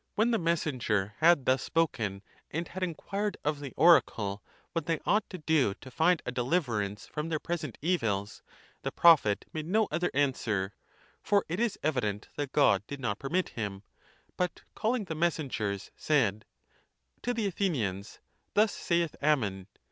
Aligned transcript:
]When 0.14 0.30
the 0.30 0.38
messenger 0.38 1.14
had 1.18 1.44
thus 1.44 1.60
spoken, 1.60 2.22
and 2.52 2.68
had 2.68 2.84
inquired 2.84 3.36
of 3.44 3.58
the 3.58 3.72
oracle 3.76 4.40
what 4.74 4.86
they 4.86 5.00
ought 5.04 5.28
to 5.30 5.38
do 5.38 5.74
to 5.80 5.90
find 5.90 6.22
a 6.24 6.30
deliverance 6.30 7.08
from 7.08 7.28
their 7.30 7.40
present 7.40 7.76
evils, 7.82 8.44
the 8.82 8.92
prophet 8.92 9.44
made 9.52 9.66
no 9.66 9.88
other 9.90 10.12
answer 10.14 10.72
;7°—for 11.24 11.44
it 11.48 11.58
is 11.58 11.80
evident 11.82 12.28
the 12.36 12.46
god 12.46 12.84
did 12.86 13.00
not 13.00 13.18
permit 13.18 13.48
him—but 13.58 14.62
calling 14.76 15.06
(the 15.06 15.16
mes 15.16 15.38
sengers),'7 15.38 15.90
said,— 15.96 16.44
To 17.22 17.34
the 17.34 17.48
Athenians 17.48 18.20
thus 18.54 18.72
saith 18.72 19.16
Ammon. 19.20 19.66